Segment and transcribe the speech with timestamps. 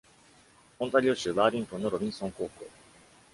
[0.79, 2.65] オンタリオ州バーリントンのロビンソン高校。